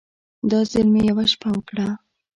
دا 0.49 0.59
ځل 0.71 0.85
مې 0.93 1.01
يوه 1.09 1.25
شپه 1.31 1.49
وکړه. 1.53 1.87